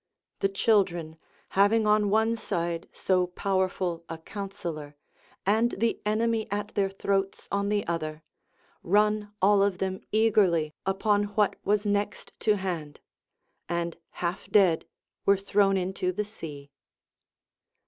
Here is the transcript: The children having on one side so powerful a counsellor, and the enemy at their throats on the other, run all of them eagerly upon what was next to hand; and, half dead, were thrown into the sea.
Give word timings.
The 0.39 0.49
children 0.49 1.19
having 1.49 1.85
on 1.85 2.09
one 2.09 2.35
side 2.35 2.89
so 2.91 3.27
powerful 3.27 4.03
a 4.09 4.17
counsellor, 4.17 4.95
and 5.45 5.73
the 5.73 6.01
enemy 6.07 6.47
at 6.49 6.69
their 6.73 6.89
throats 6.89 7.47
on 7.51 7.69
the 7.69 7.85
other, 7.85 8.23
run 8.81 9.31
all 9.43 9.61
of 9.61 9.77
them 9.77 10.01
eagerly 10.11 10.73
upon 10.87 11.25
what 11.35 11.55
was 11.63 11.85
next 11.85 12.33
to 12.39 12.57
hand; 12.57 12.99
and, 13.69 13.95
half 14.25 14.47
dead, 14.49 14.85
were 15.27 15.37
thrown 15.37 15.77
into 15.77 16.11
the 16.11 16.25
sea. 16.25 16.71